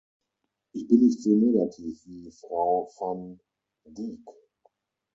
[0.73, 3.39] Ich bin nicht so negativ wie Frau Van
[3.85, 4.27] Dijk.